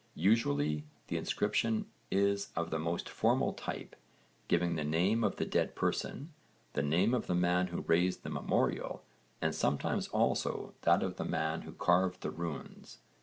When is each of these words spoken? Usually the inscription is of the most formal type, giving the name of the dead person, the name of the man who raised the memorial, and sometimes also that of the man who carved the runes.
Usually 0.17 0.83
the 1.09 1.17
inscription 1.17 1.85
is 2.09 2.49
of 2.55 2.71
the 2.71 2.79
most 2.79 3.07
formal 3.07 3.53
type, 3.53 3.95
giving 4.47 4.73
the 4.75 4.83
name 4.83 5.23
of 5.23 5.35
the 5.35 5.45
dead 5.45 5.75
person, 5.75 6.33
the 6.73 6.81
name 6.81 7.13
of 7.13 7.27
the 7.27 7.35
man 7.35 7.67
who 7.67 7.81
raised 7.81 8.23
the 8.23 8.31
memorial, 8.31 9.03
and 9.43 9.53
sometimes 9.53 10.07
also 10.07 10.73
that 10.81 11.03
of 11.03 11.17
the 11.17 11.23
man 11.23 11.61
who 11.61 11.73
carved 11.73 12.21
the 12.21 12.31
runes. 12.31 12.97